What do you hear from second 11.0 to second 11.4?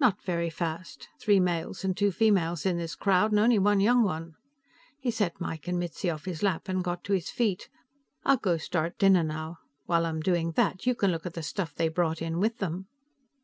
look at